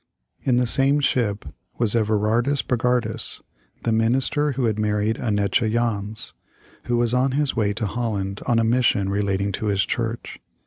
[0.41, 1.45] In the same ship
[1.77, 3.39] was Everardus Bogardus
[3.83, 6.33] (the minister who had married Annetje Jans),
[6.85, 10.39] who was on his way to Holland on a mission relating to his church.